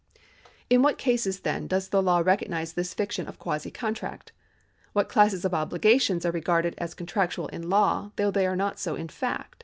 [0.67, 4.31] In what cases, then, does the law recognise this fiction of quasi contract?
[4.93, 8.95] What classes of obligations are regarded as contractual in law, though they are not so
[8.95, 9.59] in fact